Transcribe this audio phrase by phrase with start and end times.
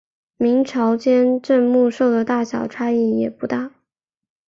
[0.39, 3.71] 各朝间镇墓兽的大小差异也不大。